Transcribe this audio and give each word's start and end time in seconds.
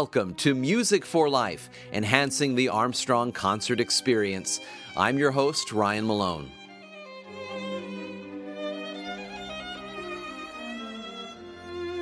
Welcome 0.00 0.32
to 0.36 0.54
Music 0.54 1.04
for 1.04 1.28
Life, 1.28 1.68
enhancing 1.92 2.54
the 2.54 2.70
Armstrong 2.70 3.32
concert 3.32 3.80
experience. 3.80 4.58
I'm 4.96 5.18
your 5.18 5.30
host, 5.30 5.72
Ryan 5.72 6.06
Malone. 6.06 6.50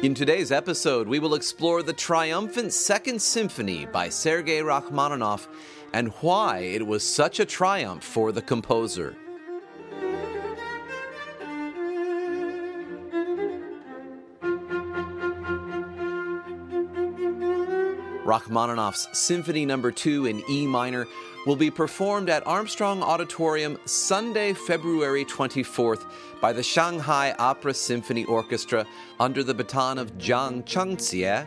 In 0.05 0.15
today's 0.15 0.53
episode, 0.53 1.09
we 1.09 1.19
will 1.19 1.35
explore 1.35 1.83
the 1.83 1.93
triumphant 1.93 2.73
Second 2.73 3.21
Symphony 3.21 3.87
by 3.87 4.11
Sergei 4.11 4.61
Rachmaninoff 4.61 5.49
and 5.93 6.13
why 6.21 6.59
it 6.59 6.87
was 6.87 7.03
such 7.03 7.41
a 7.41 7.45
triumph 7.45 8.05
for 8.05 8.31
the 8.31 8.43
composer. 8.43 9.17
Rachmaninoff's 18.29 19.09
Symphony 19.19 19.65
No. 19.65 19.91
2 19.91 20.27
in 20.27 20.43
E 20.51 20.67
minor 20.67 21.09
will 21.47 21.57
be 21.57 21.71
performed 21.71 22.29
at 22.29 22.47
Armstrong 22.47 23.03
Auditorium 23.03 23.79
Sunday, 23.87 24.53
February 24.53 25.25
24th 25.25 26.05
by 26.39 26.53
the 26.53 26.63
Shanghai 26.63 27.35
Opera 27.39 27.73
Symphony 27.73 28.27
Orchestra 28.27 28.87
under 29.19 29.43
the 29.43 29.55
baton 29.55 29.97
of 29.97 30.19
Jiang 30.19 30.63
Chengxie. 30.67 31.47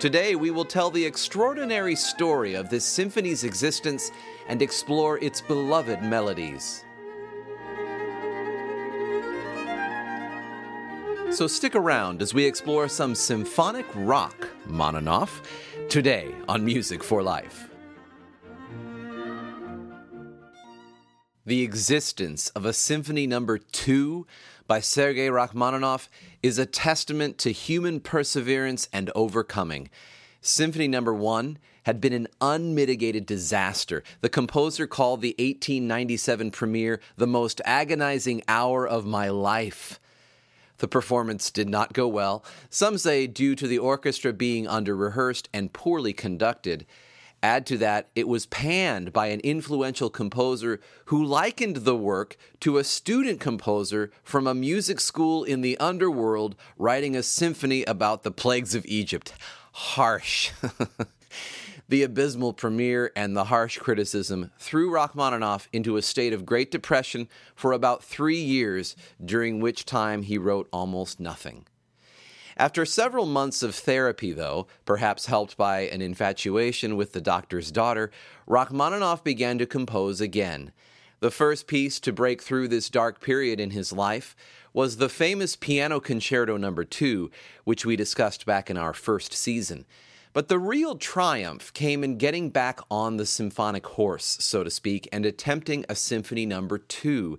Today, 0.00 0.34
we 0.34 0.50
will 0.50 0.64
tell 0.64 0.90
the 0.90 1.04
extraordinary 1.04 1.94
story 1.94 2.54
of 2.54 2.68
this 2.68 2.84
symphony's 2.84 3.44
existence 3.44 4.10
and 4.48 4.60
explore 4.60 5.18
its 5.18 5.40
beloved 5.40 6.02
melodies. 6.02 6.84
So 11.30 11.46
stick 11.46 11.76
around 11.76 12.22
as 12.22 12.34
we 12.34 12.44
explore 12.44 12.88
some 12.88 13.14
symphonic 13.14 13.86
rock, 13.94 14.48
Mononoff, 14.66 15.42
today 15.88 16.34
on 16.48 16.64
Music 16.64 17.04
for 17.04 17.22
Life. 17.22 17.70
The 21.46 21.62
existence 21.62 22.48
of 22.50 22.66
a 22.66 22.72
symphony 22.72 23.28
number 23.28 23.58
2 23.58 24.26
by 24.66 24.80
Sergei 24.80 25.30
Rachmaninoff 25.30 26.10
is 26.42 26.58
a 26.58 26.66
testament 26.66 27.38
to 27.38 27.52
human 27.52 28.00
perseverance 28.00 28.88
and 28.92 29.08
overcoming. 29.14 29.88
Symphony 30.40 30.88
number 30.88 31.14
1 31.14 31.58
had 31.84 32.00
been 32.00 32.12
an 32.12 32.26
unmitigated 32.40 33.24
disaster. 33.24 34.02
The 34.20 34.28
composer 34.28 34.88
called 34.88 35.20
the 35.20 35.36
1897 35.38 36.50
premiere 36.50 37.00
the 37.16 37.28
most 37.28 37.60
agonizing 37.64 38.42
hour 38.48 38.86
of 38.86 39.06
my 39.06 39.28
life. 39.28 39.99
The 40.80 40.88
performance 40.88 41.50
did 41.50 41.68
not 41.68 41.92
go 41.92 42.08
well, 42.08 42.42
some 42.70 42.96
say 42.96 43.26
due 43.26 43.54
to 43.54 43.68
the 43.68 43.78
orchestra 43.78 44.32
being 44.32 44.66
under 44.66 44.96
rehearsed 44.96 45.48
and 45.52 45.72
poorly 45.72 46.14
conducted. 46.14 46.86
Add 47.42 47.66
to 47.66 47.78
that, 47.78 48.08
it 48.14 48.26
was 48.26 48.46
panned 48.46 49.12
by 49.12 49.26
an 49.26 49.40
influential 49.40 50.08
composer 50.08 50.80
who 51.06 51.22
likened 51.22 51.76
the 51.76 51.96
work 51.96 52.36
to 52.60 52.78
a 52.78 52.84
student 52.84 53.40
composer 53.40 54.10
from 54.22 54.46
a 54.46 54.54
music 54.54 55.00
school 55.00 55.44
in 55.44 55.60
the 55.60 55.78
underworld 55.78 56.56
writing 56.78 57.14
a 57.14 57.22
symphony 57.22 57.84
about 57.84 58.22
the 58.22 58.30
plagues 58.30 58.74
of 58.74 58.84
Egypt. 58.86 59.34
Harsh. 59.72 60.50
The 61.90 62.04
abysmal 62.04 62.52
premiere 62.52 63.10
and 63.16 63.36
the 63.36 63.46
harsh 63.46 63.78
criticism 63.78 64.52
threw 64.60 64.92
Rachmaninoff 64.92 65.68
into 65.72 65.96
a 65.96 66.02
state 66.02 66.32
of 66.32 66.46
great 66.46 66.70
depression 66.70 67.28
for 67.56 67.72
about 67.72 68.04
three 68.04 68.40
years, 68.40 68.94
during 69.22 69.58
which 69.58 69.84
time 69.84 70.22
he 70.22 70.38
wrote 70.38 70.68
almost 70.72 71.18
nothing. 71.18 71.66
After 72.56 72.86
several 72.86 73.26
months 73.26 73.64
of 73.64 73.74
therapy, 73.74 74.32
though, 74.32 74.68
perhaps 74.84 75.26
helped 75.26 75.56
by 75.56 75.80
an 75.80 76.00
infatuation 76.00 76.96
with 76.96 77.12
the 77.12 77.20
doctor's 77.20 77.72
daughter, 77.72 78.12
Rachmaninoff 78.46 79.24
began 79.24 79.58
to 79.58 79.66
compose 79.66 80.20
again. 80.20 80.70
The 81.18 81.32
first 81.32 81.66
piece 81.66 81.98
to 82.00 82.12
break 82.12 82.40
through 82.40 82.68
this 82.68 82.88
dark 82.88 83.20
period 83.20 83.58
in 83.58 83.70
his 83.70 83.92
life 83.92 84.36
was 84.72 84.98
the 84.98 85.08
famous 85.08 85.56
Piano 85.56 85.98
Concerto 85.98 86.56
No. 86.56 86.72
2, 86.72 87.32
which 87.64 87.84
we 87.84 87.96
discussed 87.96 88.46
back 88.46 88.70
in 88.70 88.76
our 88.76 88.92
first 88.92 89.32
season. 89.32 89.86
But 90.32 90.46
the 90.46 90.60
real 90.60 90.94
triumph 90.94 91.72
came 91.72 92.04
in 92.04 92.16
getting 92.16 92.50
back 92.50 92.78
on 92.88 93.16
the 93.16 93.26
symphonic 93.26 93.84
horse, 93.84 94.38
so 94.40 94.62
to 94.62 94.70
speak, 94.70 95.08
and 95.10 95.26
attempting 95.26 95.84
a 95.88 95.96
symphony 95.96 96.46
number 96.46 96.78
two. 96.78 97.36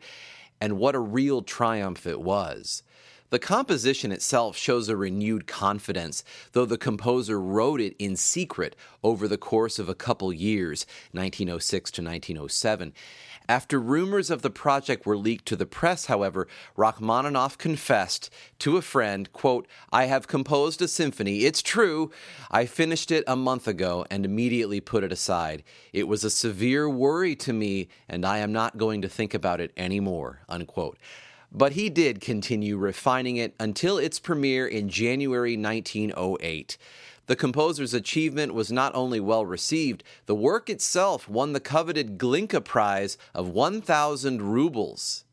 And 0.60 0.78
what 0.78 0.94
a 0.94 1.00
real 1.00 1.42
triumph 1.42 2.06
it 2.06 2.20
was. 2.20 2.84
The 3.30 3.40
composition 3.40 4.12
itself 4.12 4.58
shows 4.58 4.90
a 4.90 4.98
renewed 4.98 5.48
confidence, 5.48 6.22
though 6.52 6.66
the 6.66 6.78
composer 6.78 7.40
wrote 7.40 7.80
it 7.80 7.96
in 7.98 8.18
secret 8.18 8.76
over 9.06 9.26
the 9.26 9.38
course 9.38 9.80
of 9.80 9.88
a 9.88 9.96
couple 9.96 10.34
years, 10.34 10.86
1906 11.14 11.92
to 11.92 12.02
1907. 12.02 12.92
After 13.52 13.82
rumors 13.82 14.30
of 14.30 14.44
the 14.44 14.50
project 14.50 15.06
were 15.06 15.18
leaked 15.18 15.46
to 15.48 15.58
the 15.58 15.66
press, 15.66 16.06
however, 16.06 16.48
Rachmaninoff 16.78 17.58
confessed 17.58 18.30
to 18.60 18.78
a 18.78 18.82
friend, 18.82 19.30
quote, 19.34 19.68
I 19.92 20.06
have 20.06 20.30
composed 20.30 20.82
a 20.82 20.88
symphony. 20.88 21.44
It's 21.44 21.62
true. 21.62 22.12
I 22.50 22.66
finished 22.66 23.12
it 23.12 23.26
a 23.28 23.36
month 23.36 23.68
ago 23.68 24.06
and 24.10 24.24
immediately 24.24 24.80
put 24.80 25.04
it 25.04 25.12
aside. 25.12 25.64
It 25.92 26.08
was 26.08 26.24
a 26.24 26.30
severe 26.30 26.90
worry 26.90 27.36
to 27.36 27.52
me, 27.52 27.90
and 28.08 28.26
I 28.26 28.38
am 28.38 28.54
not 28.54 28.78
going 28.78 29.02
to 29.02 29.10
think 29.10 29.34
about 29.34 29.60
it 29.60 29.74
anymore, 29.76 30.40
unquote. 30.48 30.98
But 31.52 31.74
he 31.74 31.90
did 31.90 32.22
continue 32.22 32.78
refining 32.78 33.36
it 33.36 33.54
until 33.60 33.98
its 33.98 34.18
premiere 34.18 34.66
in 34.66 34.88
January 34.88 35.58
1908. 35.58 36.78
The 37.28 37.36
composer's 37.36 37.94
achievement 37.94 38.54
was 38.54 38.72
not 38.72 38.94
only 38.96 39.20
well 39.20 39.46
received, 39.46 40.04
the 40.26 40.36
work 40.36 40.70
itself 40.70 41.30
won 41.30 41.54
the 41.54 41.60
coveted 41.60 42.18
Glinka 42.18 42.64
Prize 42.64 43.18
of 43.34 43.50
1,000 43.50 44.42
rubles. 44.42 45.24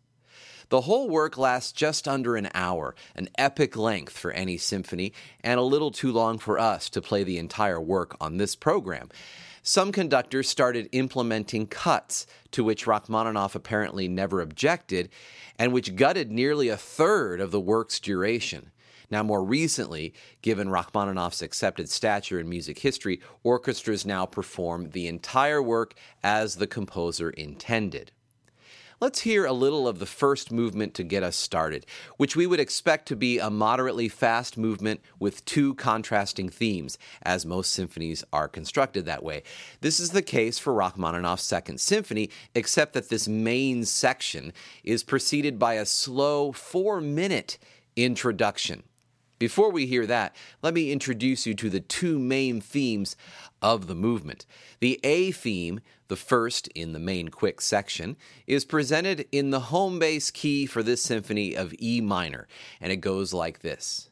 The 0.70 0.82
whole 0.82 1.08
work 1.08 1.38
lasts 1.38 1.72
just 1.72 2.06
under 2.06 2.36
an 2.36 2.50
hour, 2.52 2.94
an 3.16 3.30
epic 3.38 3.74
length 3.74 4.12
for 4.12 4.30
any 4.32 4.58
symphony, 4.58 5.14
and 5.42 5.58
a 5.58 5.62
little 5.62 5.90
too 5.90 6.12
long 6.12 6.38
for 6.38 6.58
us 6.58 6.90
to 6.90 7.00
play 7.00 7.24
the 7.24 7.38
entire 7.38 7.80
work 7.80 8.14
on 8.20 8.36
this 8.36 8.54
program. 8.54 9.08
Some 9.62 9.92
conductors 9.92 10.48
started 10.48 10.90
implementing 10.92 11.66
cuts, 11.66 12.26
to 12.52 12.62
which 12.62 12.86
Rachmaninoff 12.86 13.54
apparently 13.54 14.08
never 14.08 14.42
objected, 14.42 15.08
and 15.58 15.72
which 15.72 15.96
gutted 15.96 16.30
nearly 16.30 16.68
a 16.68 16.76
third 16.76 17.40
of 17.40 17.50
the 17.50 17.60
work's 17.60 17.98
duration. 17.98 18.70
Now, 19.10 19.22
more 19.22 19.42
recently, 19.42 20.12
given 20.42 20.68
Rachmaninoff's 20.68 21.42
accepted 21.42 21.88
stature 21.88 22.38
in 22.38 22.48
music 22.48 22.78
history, 22.78 23.20
orchestras 23.42 24.04
now 24.04 24.26
perform 24.26 24.90
the 24.90 25.06
entire 25.06 25.62
work 25.62 25.94
as 26.22 26.56
the 26.56 26.66
composer 26.66 27.30
intended. 27.30 28.12
Let's 29.00 29.20
hear 29.20 29.46
a 29.46 29.52
little 29.52 29.86
of 29.86 30.00
the 30.00 30.06
first 30.06 30.50
movement 30.50 30.92
to 30.94 31.04
get 31.04 31.22
us 31.22 31.36
started, 31.36 31.86
which 32.16 32.34
we 32.34 32.48
would 32.48 32.58
expect 32.58 33.06
to 33.06 33.16
be 33.16 33.38
a 33.38 33.48
moderately 33.48 34.08
fast 34.08 34.58
movement 34.58 35.00
with 35.20 35.44
two 35.44 35.74
contrasting 35.76 36.48
themes, 36.48 36.98
as 37.22 37.46
most 37.46 37.72
symphonies 37.72 38.24
are 38.32 38.48
constructed 38.48 39.06
that 39.06 39.22
way. 39.22 39.44
This 39.82 40.00
is 40.00 40.10
the 40.10 40.20
case 40.20 40.58
for 40.58 40.74
Rachmaninoff's 40.74 41.44
Second 41.44 41.80
Symphony, 41.80 42.28
except 42.56 42.92
that 42.94 43.08
this 43.08 43.28
main 43.28 43.84
section 43.84 44.52
is 44.82 45.04
preceded 45.04 45.60
by 45.60 45.74
a 45.74 45.86
slow 45.86 46.50
four 46.50 47.00
minute 47.00 47.56
introduction. 47.94 48.82
Before 49.38 49.70
we 49.70 49.86
hear 49.86 50.06
that, 50.06 50.34
let 50.62 50.74
me 50.74 50.90
introduce 50.90 51.46
you 51.46 51.54
to 51.54 51.70
the 51.70 51.80
two 51.80 52.18
main 52.18 52.60
themes 52.60 53.16
of 53.62 53.86
the 53.86 53.94
movement. 53.94 54.46
The 54.80 54.98
A 55.04 55.30
theme, 55.30 55.80
the 56.08 56.16
first 56.16 56.68
in 56.68 56.92
the 56.92 56.98
main 56.98 57.28
quick 57.28 57.60
section, 57.60 58.16
is 58.46 58.64
presented 58.64 59.26
in 59.30 59.50
the 59.50 59.60
home 59.60 59.98
base 59.98 60.30
key 60.30 60.66
for 60.66 60.82
this 60.82 61.02
symphony 61.02 61.54
of 61.54 61.74
E 61.80 62.00
minor, 62.00 62.48
and 62.80 62.90
it 62.90 62.96
goes 62.96 63.32
like 63.32 63.60
this. 63.60 64.07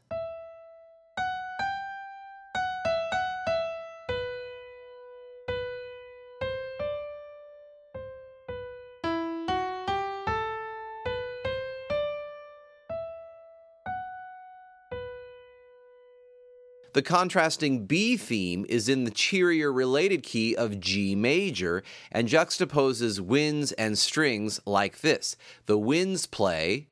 The 16.97 17.03
contrasting 17.03 17.85
B 17.85 18.17
theme 18.17 18.65
is 18.71 18.89
in 18.89 19.05
the 19.05 19.11
cheerier 19.11 19.71
related 19.71 20.23
key 20.23 20.57
of 20.57 20.81
G 20.81 21.15
major 21.15 21.83
and 22.11 22.27
juxtaposes 22.27 23.21
winds 23.21 23.73
and 23.73 23.99
strings 23.99 24.61
like 24.65 25.03
this. 25.03 25.37
The 25.67 25.77
winds 25.77 26.25
play, 26.25 26.89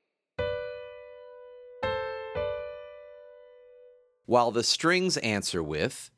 while 4.27 4.51
the 4.51 4.63
strings 4.63 5.17
answer 5.17 5.63
with 5.63 6.11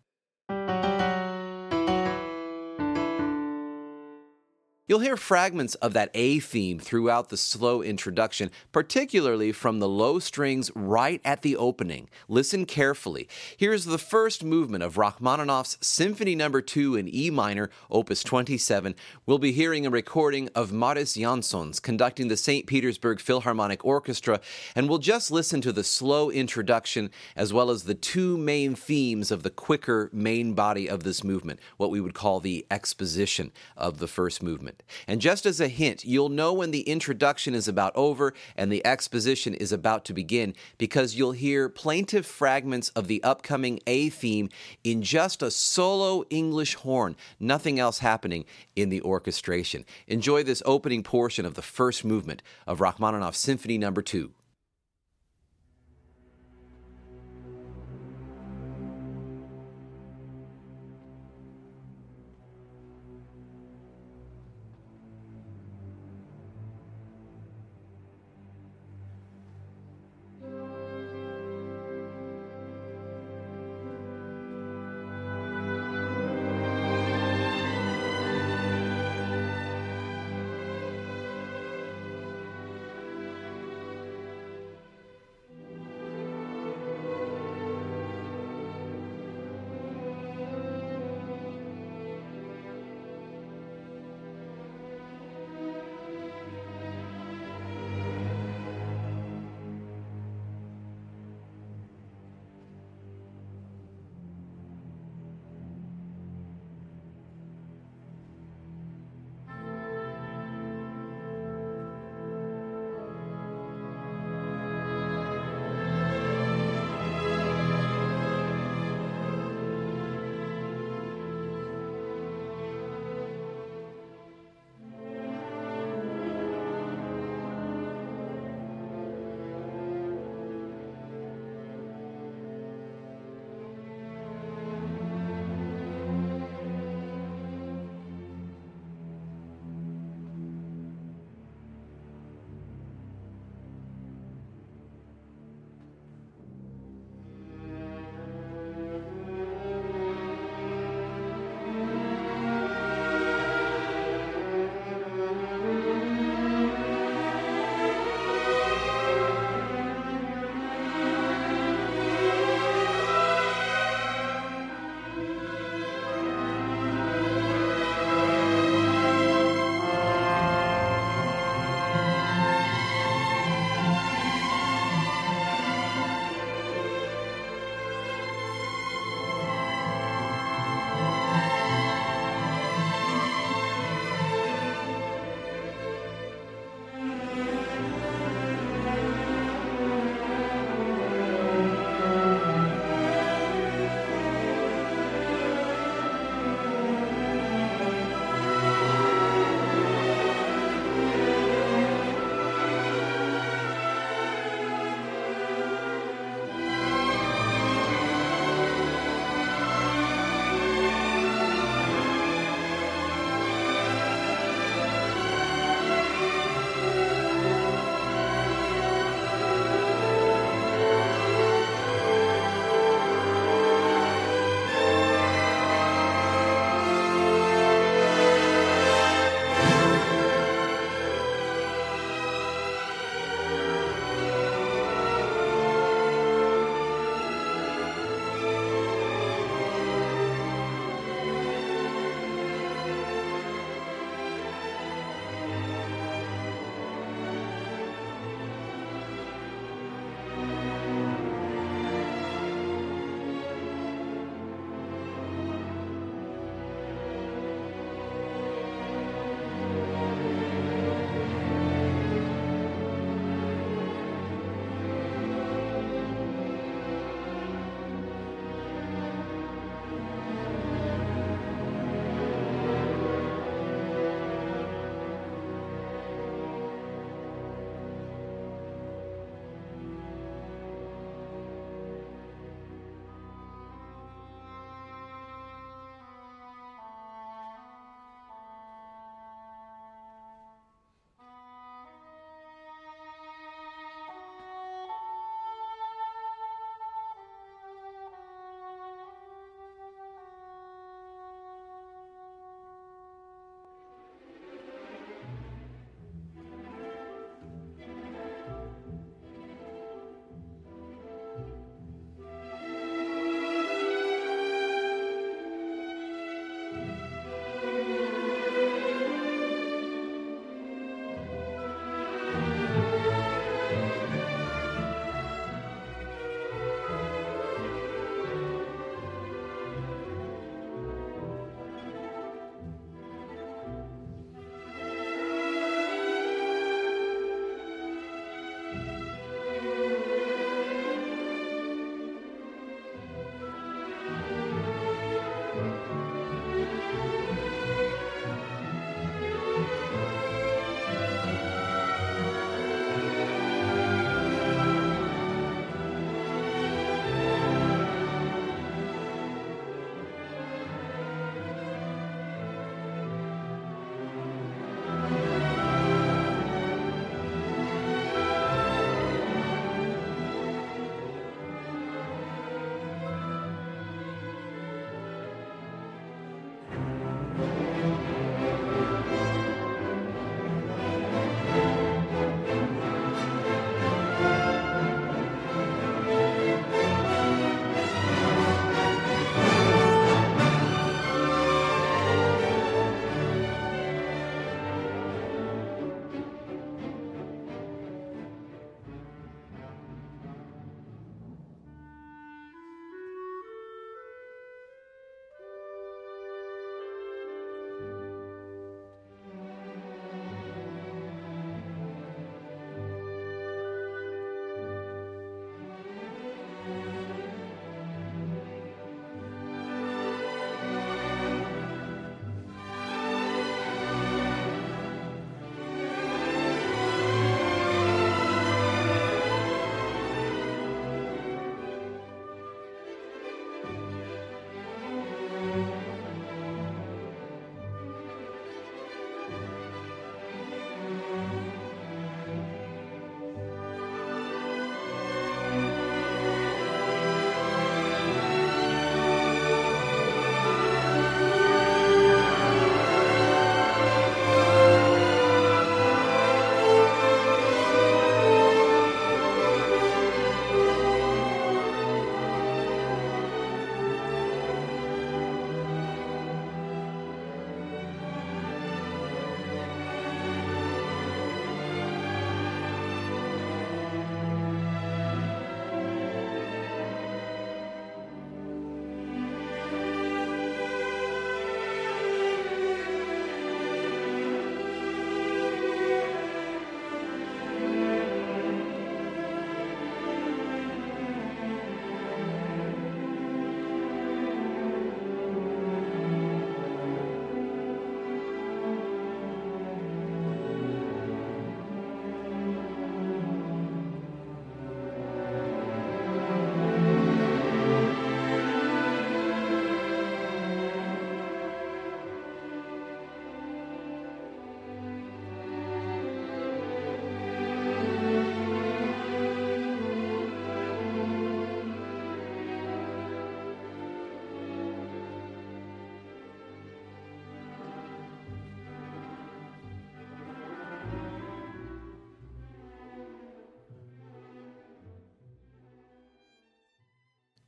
You'll 4.88 5.00
hear 5.00 5.16
fragments 5.16 5.74
of 5.76 5.94
that 5.94 6.12
A 6.14 6.38
theme 6.38 6.78
throughout 6.78 7.28
the 7.28 7.36
slow 7.36 7.82
introduction, 7.82 8.52
particularly 8.70 9.50
from 9.50 9.80
the 9.80 9.88
low 9.88 10.20
strings 10.20 10.70
right 10.76 11.20
at 11.24 11.42
the 11.42 11.56
opening. 11.56 12.08
Listen 12.28 12.66
carefully. 12.66 13.28
Here's 13.56 13.84
the 13.84 13.98
first 13.98 14.44
movement 14.44 14.84
of 14.84 14.96
Rachmaninoff's 14.96 15.76
Symphony 15.80 16.36
No. 16.36 16.60
2 16.60 16.94
in 16.94 17.12
E 17.12 17.30
minor, 17.30 17.68
opus 17.90 18.22
27. 18.22 18.94
We'll 19.26 19.38
be 19.38 19.50
hearing 19.50 19.86
a 19.86 19.90
recording 19.90 20.50
of 20.54 20.70
Mariss 20.70 21.16
Jansons 21.16 21.82
conducting 21.82 22.28
the 22.28 22.36
St. 22.36 22.68
Petersburg 22.68 23.18
Philharmonic 23.18 23.84
Orchestra, 23.84 24.40
and 24.76 24.88
we'll 24.88 24.98
just 24.98 25.32
listen 25.32 25.60
to 25.62 25.72
the 25.72 25.82
slow 25.82 26.30
introduction 26.30 27.10
as 27.34 27.52
well 27.52 27.70
as 27.70 27.82
the 27.82 27.94
two 27.96 28.38
main 28.38 28.76
themes 28.76 29.32
of 29.32 29.42
the 29.42 29.50
quicker 29.50 30.10
main 30.12 30.52
body 30.54 30.88
of 30.88 31.02
this 31.02 31.24
movement, 31.24 31.58
what 31.76 31.90
we 31.90 32.00
would 32.00 32.14
call 32.14 32.38
the 32.38 32.64
exposition 32.70 33.50
of 33.76 33.98
the 33.98 34.06
first 34.06 34.44
movement. 34.44 34.75
And 35.06 35.20
just 35.20 35.46
as 35.46 35.60
a 35.60 35.68
hint, 35.68 36.04
you'll 36.04 36.28
know 36.28 36.52
when 36.52 36.70
the 36.70 36.82
introduction 36.82 37.54
is 37.54 37.68
about 37.68 37.94
over 37.96 38.34
and 38.56 38.70
the 38.70 38.84
exposition 38.86 39.54
is 39.54 39.72
about 39.72 40.04
to 40.06 40.12
begin 40.12 40.54
because 40.78 41.14
you'll 41.14 41.32
hear 41.32 41.68
plaintive 41.68 42.26
fragments 42.26 42.90
of 42.90 43.08
the 43.08 43.22
upcoming 43.22 43.80
A 43.86 44.08
theme 44.08 44.48
in 44.84 45.02
just 45.02 45.42
a 45.42 45.50
solo 45.50 46.24
English 46.30 46.74
horn, 46.76 47.16
nothing 47.40 47.78
else 47.78 47.98
happening 47.98 48.44
in 48.74 48.88
the 48.88 49.02
orchestration. 49.02 49.84
Enjoy 50.06 50.42
this 50.42 50.62
opening 50.64 51.02
portion 51.02 51.44
of 51.44 51.54
the 51.54 51.62
first 51.62 52.04
movement 52.04 52.42
of 52.66 52.80
Rachmaninoff's 52.80 53.38
Symphony 53.38 53.78
Number 53.78 54.00
no. 54.00 54.04
2. 54.04 54.35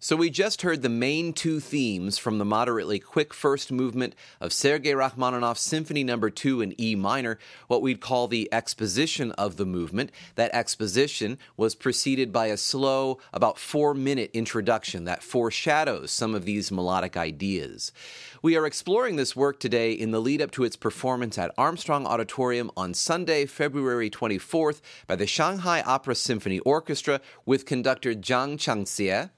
So 0.09 0.17
we 0.17 0.31
just 0.31 0.63
heard 0.63 0.81
the 0.81 0.89
main 0.89 1.35
two 1.35 1.61
themes 1.61 2.17
from 2.17 2.39
the 2.39 2.45
moderately 2.47 2.99
quick 2.99 3.35
first 3.35 3.71
movement 3.71 4.15
of 4.41 4.55
Sergei 4.55 4.95
Rachmaninoff's 4.95 5.61
Symphony 5.61 6.03
Number 6.03 6.31
no. 6.31 6.35
2 6.35 6.63
in 6.63 6.81
E 6.81 6.95
minor, 6.95 7.39
what 7.67 7.83
we'd 7.83 8.01
call 8.01 8.27
the 8.27 8.49
exposition 8.51 9.33
of 9.33 9.59
the 9.59 9.67
movement. 9.67 10.11
That 10.37 10.55
exposition 10.55 11.37
was 11.59 11.75
preceded 11.75 12.33
by 12.33 12.47
a 12.47 12.57
slow, 12.57 13.19
about 13.35 13.57
4-minute 13.57 14.31
introduction 14.33 15.05
that 15.05 15.23
foreshadows 15.23 16.11
some 16.11 16.35
of 16.35 16.47
these 16.47 16.73
melodic 16.73 17.19
ideas. 17.19 17.93
We 18.41 18.57
are 18.57 18.65
exploring 18.65 19.17
this 19.17 19.37
work 19.37 19.61
today 19.61 19.93
in 19.93 20.11
the 20.11 20.23
lead 20.23 20.41
up 20.41 20.53
to 20.53 20.65
its 20.65 20.77
performance 20.77 21.37
at 21.37 21.53
Armstrong 21.59 22.07
Auditorium 22.07 22.71
on 22.79 22.95
Sunday, 22.95 23.45
February 23.45 24.09
24th 24.09 24.81
by 25.07 25.17
the 25.17 25.27
Shanghai 25.27 25.83
Opera 25.83 26.15
Symphony 26.15 26.61
Orchestra 26.61 27.21
with 27.45 27.67
conductor 27.67 28.15
Zhang 28.15 28.57
Changxie 28.57 29.29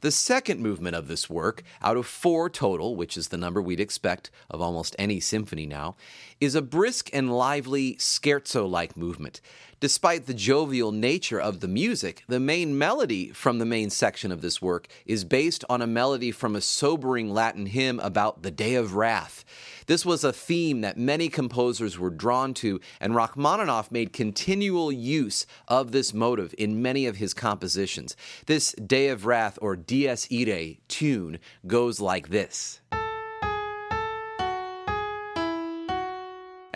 the 0.00 0.10
second 0.10 0.60
movement 0.60 0.96
of 0.96 1.08
this 1.08 1.28
work, 1.28 1.62
out 1.82 1.96
of 1.96 2.06
four 2.06 2.48
total, 2.50 2.96
which 2.96 3.16
is 3.16 3.28
the 3.28 3.36
number 3.36 3.60
we'd 3.60 3.80
expect 3.80 4.30
of 4.50 4.60
almost 4.60 4.96
any 4.98 5.20
symphony 5.20 5.66
now, 5.66 5.96
is 6.40 6.54
a 6.54 6.62
brisk 6.62 7.10
and 7.12 7.32
lively 7.32 7.94
scherzo 7.96 8.68
like 8.68 8.96
movement. 8.96 9.40
Despite 9.78 10.24
the 10.24 10.32
jovial 10.32 10.90
nature 10.90 11.38
of 11.38 11.60
the 11.60 11.68
music, 11.68 12.24
the 12.28 12.40
main 12.40 12.78
melody 12.78 13.28
from 13.28 13.58
the 13.58 13.66
main 13.66 13.90
section 13.90 14.32
of 14.32 14.40
this 14.40 14.62
work 14.62 14.88
is 15.04 15.22
based 15.22 15.66
on 15.68 15.82
a 15.82 15.86
melody 15.86 16.30
from 16.30 16.56
a 16.56 16.62
sobering 16.62 17.28
Latin 17.28 17.66
hymn 17.66 18.00
about 18.00 18.42
the 18.42 18.50
day 18.50 18.74
of 18.74 18.94
wrath. 18.94 19.44
This 19.86 20.06
was 20.06 20.24
a 20.24 20.32
theme 20.32 20.80
that 20.80 20.96
many 20.96 21.28
composers 21.28 21.98
were 21.98 22.08
drawn 22.08 22.54
to, 22.54 22.80
and 23.00 23.14
Rachmaninoff 23.14 23.92
made 23.92 24.14
continual 24.14 24.90
use 24.90 25.44
of 25.68 25.92
this 25.92 26.14
motive 26.14 26.54
in 26.56 26.80
many 26.80 27.04
of 27.04 27.16
his 27.16 27.34
compositions. 27.34 28.16
This 28.46 28.72
Day 28.72 29.08
of 29.08 29.26
Wrath 29.26 29.58
or 29.60 29.76
Dies 29.76 30.26
Irae 30.32 30.78
tune 30.88 31.38
goes 31.66 32.00
like 32.00 32.30
this. 32.30 32.80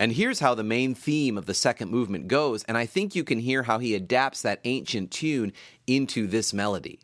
And 0.01 0.13
here's 0.13 0.39
how 0.39 0.55
the 0.55 0.63
main 0.63 0.95
theme 0.95 1.37
of 1.37 1.45
the 1.45 1.53
second 1.53 1.91
movement 1.91 2.27
goes, 2.27 2.63
and 2.63 2.75
I 2.75 2.87
think 2.87 3.13
you 3.13 3.23
can 3.23 3.37
hear 3.37 3.61
how 3.61 3.77
he 3.77 3.93
adapts 3.93 4.41
that 4.41 4.59
ancient 4.63 5.11
tune 5.11 5.53
into 5.85 6.25
this 6.25 6.53
melody. 6.53 7.01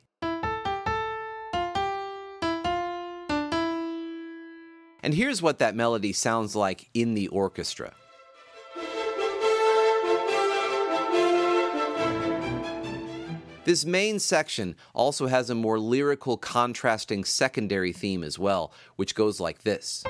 And 5.03 5.13
here's 5.13 5.43
what 5.43 5.59
that 5.59 5.75
melody 5.75 6.11
sounds 6.11 6.55
like 6.55 6.89
in 6.95 7.13
the 7.13 7.27
orchestra. 7.27 7.93
This 13.65 13.85
main 13.85 14.17
section 14.17 14.75
also 14.95 15.27
has 15.27 15.51
a 15.51 15.55
more 15.55 15.77
lyrical, 15.77 16.35
contrasting 16.35 17.25
secondary 17.25 17.93
theme 17.93 18.23
as 18.23 18.39
well, 18.39 18.73
which 18.95 19.13
goes 19.13 19.39
like 19.39 19.61
this. 19.61 20.03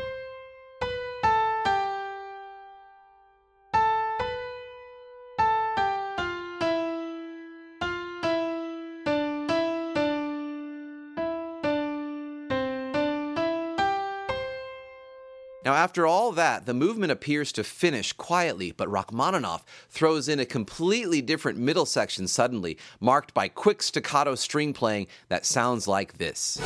Now, 15.67 15.73
after 15.73 16.07
all 16.07 16.31
that, 16.31 16.65
the 16.65 16.73
movement 16.73 17.11
appears 17.11 17.51
to 17.51 17.61
finish 17.61 18.13
quietly, 18.13 18.71
but 18.71 18.89
Rachmaninoff 18.89 19.65
throws 19.89 20.29
in 20.29 20.39
a 20.39 20.45
completely 20.45 21.21
different 21.21 21.57
middle 21.57 21.85
section 21.85 22.25
suddenly, 22.29 22.77
marked 23.01 23.33
by 23.33 23.49
quick 23.49 23.83
staccato 23.83 24.35
string 24.35 24.71
playing 24.71 25.07
that 25.27 25.45
sounds 25.45 25.85
like 25.85 26.19
this. 26.19 26.57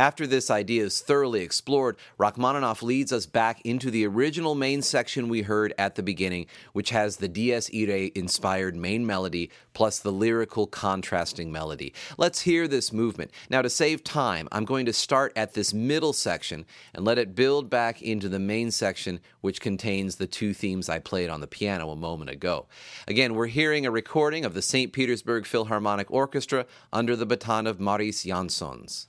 After 0.00 0.26
this 0.26 0.50
idea 0.50 0.84
is 0.84 1.02
thoroughly 1.02 1.42
explored, 1.42 1.98
Rachmaninoff 2.16 2.82
leads 2.82 3.12
us 3.12 3.26
back 3.26 3.60
into 3.66 3.90
the 3.90 4.06
original 4.06 4.54
main 4.54 4.80
section 4.80 5.28
we 5.28 5.42
heard 5.42 5.74
at 5.76 5.94
the 5.94 6.02
beginning, 6.02 6.46
which 6.72 6.88
has 6.88 7.18
the 7.18 7.28
Dies 7.28 7.68
Irae 7.68 8.10
inspired 8.14 8.74
main 8.74 9.04
melody 9.04 9.50
plus 9.74 9.98
the 9.98 10.10
lyrical 10.10 10.66
contrasting 10.66 11.52
melody. 11.52 11.92
Let's 12.16 12.40
hear 12.40 12.66
this 12.66 12.94
movement. 12.94 13.30
Now, 13.50 13.60
to 13.60 13.68
save 13.68 14.02
time, 14.02 14.48
I'm 14.50 14.64
going 14.64 14.86
to 14.86 14.94
start 14.94 15.34
at 15.36 15.52
this 15.52 15.74
middle 15.74 16.14
section 16.14 16.64
and 16.94 17.04
let 17.04 17.18
it 17.18 17.34
build 17.34 17.68
back 17.68 18.00
into 18.00 18.30
the 18.30 18.38
main 18.38 18.70
section, 18.70 19.20
which 19.42 19.60
contains 19.60 20.16
the 20.16 20.26
two 20.26 20.54
themes 20.54 20.88
I 20.88 20.98
played 20.98 21.28
on 21.28 21.42
the 21.42 21.46
piano 21.46 21.90
a 21.90 21.94
moment 21.94 22.30
ago. 22.30 22.68
Again, 23.06 23.34
we're 23.34 23.48
hearing 23.48 23.84
a 23.84 23.90
recording 23.90 24.46
of 24.46 24.54
the 24.54 24.62
St. 24.62 24.94
Petersburg 24.94 25.44
Philharmonic 25.44 26.10
Orchestra 26.10 26.64
under 26.90 27.16
the 27.16 27.26
baton 27.26 27.66
of 27.66 27.78
Mariss 27.78 28.24
Jansons. 28.24 29.08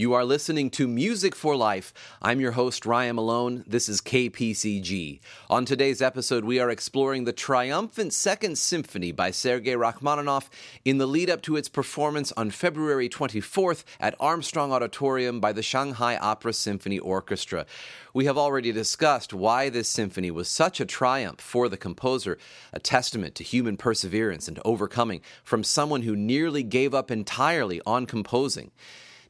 You 0.00 0.14
are 0.14 0.24
listening 0.24 0.70
to 0.70 0.88
Music 0.88 1.36
for 1.36 1.54
Life. 1.54 1.92
I'm 2.22 2.40
your 2.40 2.52
host, 2.52 2.86
Ryan 2.86 3.16
Malone. 3.16 3.64
This 3.66 3.86
is 3.86 4.00
KPCG. 4.00 5.20
On 5.50 5.66
today's 5.66 6.00
episode, 6.00 6.42
we 6.42 6.58
are 6.58 6.70
exploring 6.70 7.24
the 7.24 7.34
triumphant 7.34 8.14
Second 8.14 8.56
Symphony 8.56 9.12
by 9.12 9.30
Sergei 9.30 9.74
Rachmaninoff 9.74 10.48
in 10.86 10.96
the 10.96 11.06
lead 11.06 11.28
up 11.28 11.42
to 11.42 11.56
its 11.56 11.68
performance 11.68 12.32
on 12.34 12.50
February 12.50 13.10
24th 13.10 13.84
at 14.00 14.14
Armstrong 14.18 14.72
Auditorium 14.72 15.38
by 15.38 15.52
the 15.52 15.62
Shanghai 15.62 16.16
Opera 16.16 16.54
Symphony 16.54 16.98
Orchestra. 16.98 17.66
We 18.14 18.24
have 18.24 18.38
already 18.38 18.72
discussed 18.72 19.34
why 19.34 19.68
this 19.68 19.90
symphony 19.90 20.30
was 20.30 20.48
such 20.48 20.80
a 20.80 20.86
triumph 20.86 21.42
for 21.42 21.68
the 21.68 21.76
composer, 21.76 22.38
a 22.72 22.80
testament 22.80 23.34
to 23.34 23.44
human 23.44 23.76
perseverance 23.76 24.48
and 24.48 24.60
overcoming 24.64 25.20
from 25.44 25.62
someone 25.62 26.00
who 26.00 26.16
nearly 26.16 26.62
gave 26.62 26.94
up 26.94 27.10
entirely 27.10 27.82
on 27.84 28.06
composing. 28.06 28.70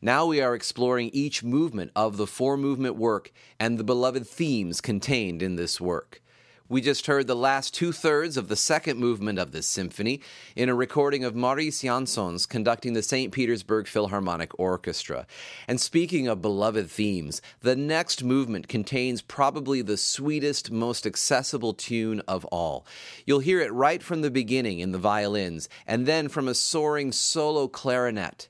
Now 0.02 0.24
we 0.24 0.40
are 0.40 0.54
exploring 0.54 1.10
each 1.12 1.44
movement 1.44 1.90
of 1.94 2.16
the 2.16 2.26
four 2.26 2.56
movement 2.56 2.96
work 2.96 3.32
and 3.58 3.76
the 3.76 3.84
beloved 3.84 4.26
themes 4.26 4.80
contained 4.80 5.42
in 5.42 5.56
this 5.56 5.78
work. 5.78 6.22
We 6.70 6.80
just 6.80 7.06
heard 7.06 7.26
the 7.26 7.34
last 7.34 7.74
two 7.74 7.92
thirds 7.92 8.38
of 8.38 8.48
the 8.48 8.56
second 8.56 8.98
movement 8.98 9.38
of 9.38 9.50
this 9.52 9.66
symphony 9.66 10.22
in 10.56 10.68
a 10.70 10.74
recording 10.74 11.24
of 11.24 11.34
Mariss 11.34 11.82
Jansons 11.82 12.48
conducting 12.48 12.94
the 12.94 13.02
St. 13.02 13.30
Petersburg 13.30 13.86
Philharmonic 13.88 14.58
Orchestra. 14.58 15.26
And 15.68 15.80
speaking 15.80 16.28
of 16.28 16.40
beloved 16.40 16.88
themes, 16.88 17.42
the 17.60 17.76
next 17.76 18.22
movement 18.22 18.68
contains 18.68 19.20
probably 19.20 19.82
the 19.82 19.96
sweetest, 19.96 20.70
most 20.70 21.06
accessible 21.06 21.74
tune 21.74 22.20
of 22.28 22.46
all. 22.46 22.86
You'll 23.26 23.40
hear 23.40 23.60
it 23.60 23.72
right 23.72 24.02
from 24.02 24.22
the 24.22 24.30
beginning 24.30 24.78
in 24.78 24.92
the 24.92 24.98
violins, 24.98 25.68
and 25.88 26.06
then 26.06 26.28
from 26.28 26.46
a 26.46 26.54
soaring 26.54 27.10
solo 27.10 27.66
clarinet. 27.66 28.48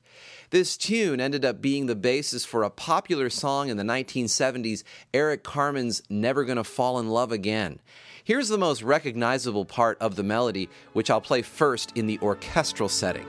This 0.50 0.76
tune 0.76 1.20
ended 1.20 1.44
up 1.44 1.62
being 1.62 1.86
the 1.86 1.94
basis 1.94 2.44
for 2.44 2.64
a 2.64 2.70
popular 2.70 3.30
song 3.30 3.68
in 3.68 3.76
the 3.76 3.84
1970s, 3.84 4.82
Eric 5.14 5.44
Carmen's 5.44 6.02
Never 6.10 6.44
Gonna 6.44 6.64
Fall 6.64 6.98
in 6.98 7.08
Love 7.08 7.30
Again. 7.30 7.78
Here's 8.24 8.48
the 8.48 8.58
most 8.58 8.82
recognizable 8.82 9.64
part 9.64 9.96
of 10.00 10.16
the 10.16 10.24
melody, 10.24 10.68
which 10.92 11.08
I'll 11.08 11.20
play 11.20 11.42
first 11.42 11.96
in 11.96 12.08
the 12.08 12.18
orchestral 12.18 12.88
setting. 12.88 13.26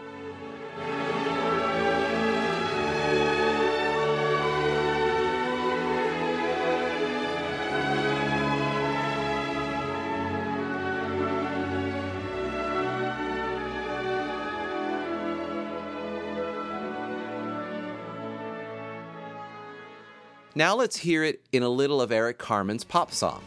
Now 20.62 20.76
let's 20.76 20.96
hear 20.96 21.24
it 21.24 21.42
in 21.52 21.64
a 21.64 21.70
little 21.70 22.00
of 22.02 22.12
Eric 22.12 22.38
Carmen's 22.38 22.84
pop 22.84 23.12
song. 23.12 23.42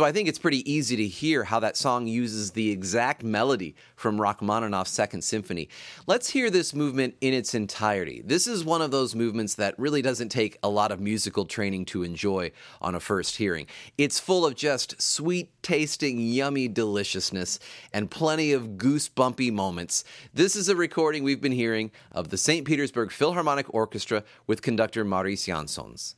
So 0.00 0.06
I 0.06 0.12
think 0.12 0.30
it's 0.30 0.38
pretty 0.38 0.72
easy 0.72 0.96
to 0.96 1.06
hear 1.06 1.44
how 1.44 1.60
that 1.60 1.76
song 1.76 2.06
uses 2.06 2.52
the 2.52 2.70
exact 2.70 3.22
melody 3.22 3.74
from 3.96 4.18
Rachmaninoff's 4.18 4.90
Second 4.90 5.20
Symphony. 5.20 5.68
Let's 6.06 6.30
hear 6.30 6.48
this 6.48 6.74
movement 6.74 7.16
in 7.20 7.34
its 7.34 7.54
entirety. 7.54 8.22
This 8.24 8.46
is 8.46 8.64
one 8.64 8.80
of 8.80 8.92
those 8.92 9.14
movements 9.14 9.56
that 9.56 9.78
really 9.78 10.00
doesn't 10.00 10.30
take 10.30 10.56
a 10.62 10.70
lot 10.70 10.90
of 10.90 11.00
musical 11.00 11.44
training 11.44 11.84
to 11.84 12.02
enjoy 12.02 12.50
on 12.80 12.94
a 12.94 12.98
first 12.98 13.36
hearing. 13.36 13.66
It's 13.98 14.18
full 14.18 14.46
of 14.46 14.54
just 14.54 15.02
sweet 15.02 15.50
tasting, 15.62 16.18
yummy 16.18 16.66
deliciousness 16.66 17.58
and 17.92 18.10
plenty 18.10 18.52
of 18.52 18.78
goosebumpy 18.78 19.52
moments. 19.52 20.02
This 20.32 20.56
is 20.56 20.70
a 20.70 20.76
recording 20.76 21.24
we've 21.24 21.42
been 21.42 21.52
hearing 21.52 21.90
of 22.10 22.30
the 22.30 22.38
St. 22.38 22.66
Petersburg 22.66 23.12
Philharmonic 23.12 23.66
Orchestra 23.74 24.24
with 24.46 24.62
conductor 24.62 25.04
Mariss 25.04 25.46
Jansons. 25.46 26.14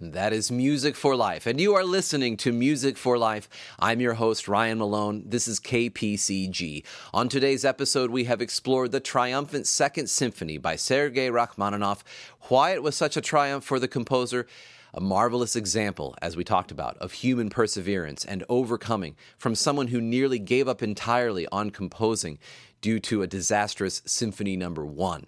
That 0.00 0.32
is 0.32 0.48
Music 0.52 0.94
for 0.94 1.16
Life, 1.16 1.44
and 1.44 1.60
you 1.60 1.74
are 1.74 1.82
listening 1.82 2.36
to 2.36 2.52
Music 2.52 2.96
for 2.96 3.18
Life. 3.18 3.48
I'm 3.80 4.00
your 4.00 4.14
host, 4.14 4.46
Ryan 4.46 4.78
Malone. 4.78 5.24
This 5.26 5.48
is 5.48 5.58
KPCG. 5.58 6.84
On 7.12 7.28
today's 7.28 7.64
episode, 7.64 8.12
we 8.12 8.22
have 8.22 8.40
explored 8.40 8.92
the 8.92 9.00
triumphant 9.00 9.66
Second 9.66 10.08
Symphony 10.08 10.56
by 10.56 10.76
Sergei 10.76 11.30
Rachmaninoff, 11.30 12.04
why 12.42 12.74
it 12.74 12.82
was 12.84 12.94
such 12.94 13.16
a 13.16 13.20
triumph 13.20 13.64
for 13.64 13.80
the 13.80 13.88
composer, 13.88 14.46
a 14.94 15.00
marvelous 15.00 15.56
example, 15.56 16.14
as 16.22 16.36
we 16.36 16.44
talked 16.44 16.70
about, 16.70 16.96
of 16.98 17.10
human 17.10 17.50
perseverance 17.50 18.24
and 18.24 18.44
overcoming 18.48 19.16
from 19.36 19.56
someone 19.56 19.88
who 19.88 20.00
nearly 20.00 20.38
gave 20.38 20.68
up 20.68 20.80
entirely 20.80 21.48
on 21.50 21.70
composing 21.70 22.38
due 22.80 23.00
to 23.00 23.22
a 23.22 23.26
disastrous 23.26 24.00
Symphony 24.06 24.56
Number 24.56 24.86
One. 24.86 25.26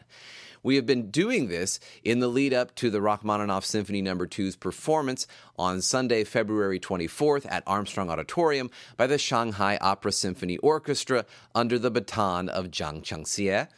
We 0.62 0.76
have 0.76 0.86
been 0.86 1.10
doing 1.10 1.48
this 1.48 1.80
in 2.04 2.20
the 2.20 2.28
lead 2.28 2.52
up 2.52 2.74
to 2.76 2.90
the 2.90 3.00
Rachmaninoff 3.00 3.64
Symphony 3.64 4.02
No. 4.02 4.16
2's 4.16 4.56
performance 4.56 5.26
on 5.58 5.80
Sunday, 5.80 6.24
February 6.24 6.78
24th 6.78 7.46
at 7.50 7.62
Armstrong 7.66 8.10
Auditorium 8.10 8.70
by 8.96 9.06
the 9.06 9.18
Shanghai 9.18 9.78
Opera 9.80 10.12
Symphony 10.12 10.58
Orchestra 10.58 11.24
under 11.54 11.78
the 11.78 11.90
baton 11.90 12.48
of 12.48 12.66
Zhang 12.66 13.02
Changxie. 13.02 13.68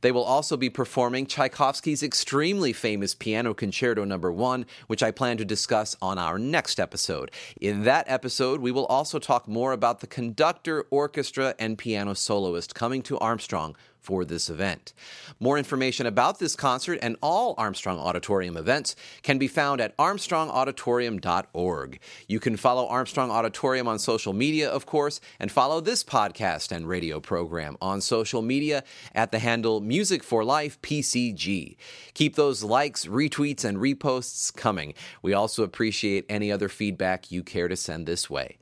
They 0.00 0.12
will 0.12 0.24
also 0.24 0.56
be 0.56 0.70
performing 0.70 1.26
Tchaikovsky's 1.26 2.02
extremely 2.02 2.72
famous 2.72 3.14
Piano 3.14 3.52
Concerto 3.52 4.04
No. 4.04 4.16
1, 4.18 4.64
which 4.86 5.02
I 5.02 5.10
plan 5.10 5.36
to 5.36 5.44
discuss 5.44 5.96
on 6.00 6.18
our 6.18 6.38
next 6.38 6.80
episode. 6.80 7.30
In 7.60 7.84
that 7.84 8.06
episode, 8.08 8.60
we 8.60 8.72
will 8.72 8.86
also 8.86 9.18
talk 9.18 9.46
more 9.46 9.72
about 9.72 10.00
the 10.00 10.06
conductor, 10.06 10.86
orchestra, 10.90 11.54
and 11.58 11.76
piano 11.76 12.14
soloist 12.14 12.74
coming 12.74 13.02
to 13.02 13.18
Armstrong 13.18 13.76
for 14.00 14.24
this 14.24 14.48
event. 14.50 14.92
More 15.38 15.58
information 15.58 16.06
about 16.06 16.38
this 16.38 16.56
concert 16.56 16.98
and 17.02 17.16
all 17.22 17.54
Armstrong 17.58 17.98
Auditorium 17.98 18.56
events 18.56 18.96
can 19.22 19.38
be 19.38 19.48
found 19.48 19.80
at 19.80 19.96
armstrongauditorium.org. 19.96 22.00
You 22.28 22.40
can 22.40 22.56
follow 22.56 22.88
Armstrong 22.88 23.30
Auditorium 23.30 23.88
on 23.88 23.98
social 23.98 24.32
media, 24.32 24.70
of 24.70 24.86
course, 24.86 25.20
and 25.38 25.52
follow 25.52 25.80
this 25.80 26.02
podcast 26.02 26.72
and 26.72 26.88
radio 26.88 27.20
program 27.20 27.76
on 27.80 28.00
social 28.00 28.42
media 28.42 28.82
at 29.14 29.32
the 29.32 29.38
handle 29.38 29.80
Music 29.80 30.22
for 30.22 30.44
Life 30.44 30.80
PCG. 30.82 31.76
Keep 32.14 32.36
those 32.36 32.62
likes, 32.62 33.06
retweets, 33.06 33.64
and 33.64 33.78
reposts 33.78 34.54
coming. 34.54 34.94
We 35.22 35.32
also 35.32 35.62
appreciate 35.62 36.26
any 36.28 36.50
other 36.50 36.68
feedback 36.68 37.30
you 37.30 37.42
care 37.42 37.68
to 37.68 37.76
send 37.76 38.06
this 38.06 38.28
way. 38.28 38.58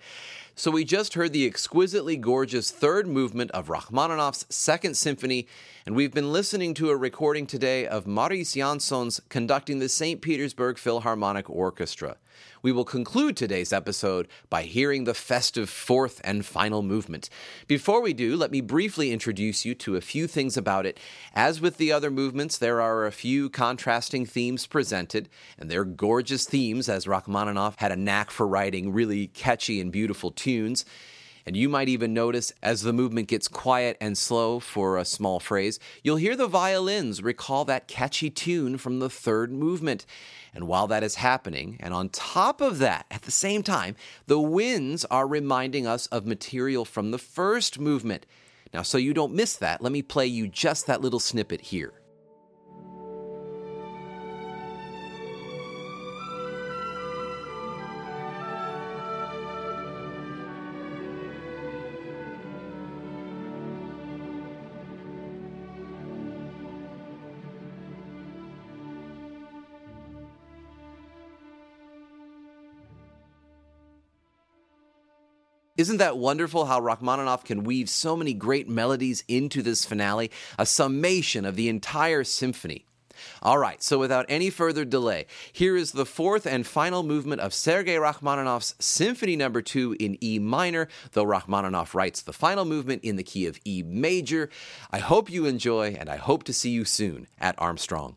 So 0.59 0.73
we 0.73 0.85
just 0.85 1.15
heard 1.15 1.33
the 1.33 1.47
exquisitely 1.47 2.17
gorgeous 2.17 2.73
third 2.73 3.07
movement 3.07 3.53
of 3.53 3.69
Rachmaninoff's 3.69 4.45
Second 4.49 4.97
Symphony, 4.97 5.47
and 5.87 5.95
we've 5.95 6.13
been 6.13 6.33
listening 6.33 6.75
to 6.75 6.91
a 6.91 6.97
recording 6.97 7.47
today 7.47 7.87
of 7.87 8.09
Mariss 8.09 8.57
Jansons 8.57 9.21
conducting 9.29 9.79
the 9.79 9.89
St. 9.89 10.21
Petersburg 10.21 10.77
Philharmonic 10.77 11.49
Orchestra. 11.49 12.17
We 12.63 12.73
will 12.73 12.85
conclude 12.85 13.37
today's 13.37 13.73
episode 13.73 14.29
by 14.51 14.63
hearing 14.63 15.05
the 15.05 15.15
festive 15.15 15.71
fourth 15.71 16.21
and 16.25 16.45
final 16.45 16.83
movement. 16.83 17.31
Before 17.67 18.03
we 18.03 18.13
do, 18.13 18.37
let 18.37 18.51
me 18.51 18.61
briefly 18.61 19.13
introduce 19.13 19.65
you 19.65 19.75
to 19.77 19.97
a 19.97 20.01
few 20.01 20.27
things 20.27 20.57
about 20.57 20.87
it. 20.87 20.99
As 21.35 21.61
with 21.61 21.77
the 21.77 21.93
other 21.93 22.11
movements, 22.11 22.59
there 22.59 22.81
are 22.81 23.07
a 23.07 23.13
few 23.13 23.49
contrasting 23.49 24.27
themes 24.27 24.67
presented, 24.67 25.29
and 25.59 25.71
they're 25.71 25.85
gorgeous 25.85 26.45
themes, 26.45 26.89
as 26.89 27.07
Rachmaninoff 27.07 27.77
had 27.79 27.93
a 27.93 27.97
knack 27.97 28.31
for 28.31 28.47
writing 28.47 28.93
really 28.93 29.29
catchy 29.29 29.81
and 29.81 29.93
beautiful 29.93 30.31
tunes. 30.31 30.85
And 31.49 31.57
you 31.57 31.71
might 31.71 31.89
even 31.89 32.13
notice 32.13 32.53
as 32.63 32.83
the 32.83 32.93
movement 32.93 33.29
gets 33.29 33.49
quiet 33.49 33.97
and 34.03 34.19
slow 34.19 34.61
for 34.61 34.99
a 34.99 35.05
small 35.07 35.41
phrase, 35.41 35.81
you'll 36.03 36.17
hear 36.17 36.37
the 36.37 36.47
violins 36.47 37.23
recall 37.23 37.65
that 37.65 37.89
catchy 37.89 38.29
tune 38.29 38.77
from 38.77 38.99
the 38.99 39.09
third 39.09 39.51
movement. 39.51 40.05
And 40.55 40.69
while 40.69 40.87
that 40.89 41.03
is 41.03 41.15
happening, 41.15 41.79
and 41.81 41.95
on 41.95 42.11
top 42.11 42.61
of 42.61 42.81
that, 42.81 43.07
at 43.11 43.23
the 43.23 43.31
same 43.31 43.63
time, 43.63 43.97
the 44.27 44.39
winds 44.39 45.07
are 45.07 45.27
reminding 45.27 45.87
us 45.87 46.07
of 46.09 46.27
material 46.27 46.85
from 46.85 47.13
the 47.13 47.19
first 47.19 47.79
movement. 47.79 48.27
Now, 48.75 48.83
so 48.83 48.99
you 48.99 49.15
don't 49.15 49.33
miss 49.33 49.57
that, 49.57 49.81
let 49.81 49.91
me 49.91 50.03
play 50.03 50.27
you 50.27 50.49
just 50.49 50.87
that 50.87 51.01
little 51.01 51.19
snippet 51.19 51.63
here. 51.63 51.95
Isn't 75.79 75.99
that 75.99 76.19
wonderful 76.19 76.65
how 76.65 76.81
Rachmaninoff 76.81 77.45
can 77.45 77.63
weave 77.63 77.89
so 77.89 78.17
many 78.17 78.35
great 78.35 78.69
melodies 78.69 79.23
into 79.29 79.63
this 79.63 79.85
finale, 79.85 80.29
a 80.59 80.67
summation 80.67 81.45
of 81.45 81.55
the 81.55 81.69
entire 81.69 82.25
symphony? 82.25 82.85
All 83.43 83.59
right, 83.59 83.81
so 83.81 83.97
without 83.97 84.27
any 84.29 84.51
further 84.51 84.85
delay, 84.85 85.27
here 85.53 85.77
is 85.77 85.93
the 85.93 86.05
fourth 86.05 86.49
and 86.49 86.67
final 86.67 87.05
movement 87.05 87.43
of 87.43 87.55
Sergei 87.55 87.97
Rachmaninoff's 87.97 88.75
Symphony 88.81 89.37
No. 89.37 89.51
2 89.51 89.97
in 90.01 90.19
E 90.23 90.41
minor, 90.41 90.89
though 91.13 91.23
Rachmaninoff 91.23 91.95
writes 91.95 92.23
the 92.23 92.33
final 92.33 92.65
movement 92.65 93.05
in 93.05 93.15
the 93.15 93.23
key 93.23 93.47
of 93.47 93.61
E 93.65 93.85
major. 93.87 94.51
I 94.91 94.99
hope 94.99 95.31
you 95.31 95.47
enjoy, 95.47 95.97
and 95.97 96.09
I 96.09 96.17
hope 96.17 96.43
to 96.45 96.53
see 96.53 96.71
you 96.71 96.85
soon 96.85 97.29
at 97.39 97.55
Armstrong. 97.57 98.17